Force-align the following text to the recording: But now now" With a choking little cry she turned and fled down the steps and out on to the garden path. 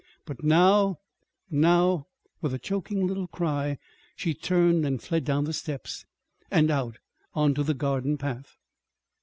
But 0.25 0.43
now 0.43 0.95
now" 1.51 2.07
With 2.41 2.55
a 2.55 2.57
choking 2.57 3.05
little 3.05 3.27
cry 3.27 3.77
she 4.15 4.33
turned 4.33 4.83
and 4.83 4.99
fled 4.99 5.23
down 5.23 5.43
the 5.43 5.53
steps 5.53 6.07
and 6.49 6.71
out 6.71 6.97
on 7.35 7.53
to 7.53 7.61
the 7.61 7.75
garden 7.75 8.17
path. 8.17 8.55